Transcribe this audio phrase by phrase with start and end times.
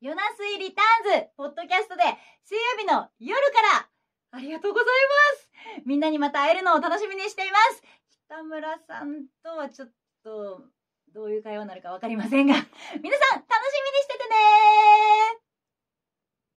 [0.00, 2.02] ヨナスイリターンズ、ポッドキャストで、
[2.42, 3.88] 水曜日の夜から、
[4.30, 5.84] ありがとうございます。
[5.84, 7.82] みんなにまた会えるのを楽しみにしています。
[8.26, 9.88] 北村さんとはちょっ
[10.24, 10.62] と、
[11.12, 12.54] どういう会話になるかわかりませんが、
[13.02, 13.39] 皆さん、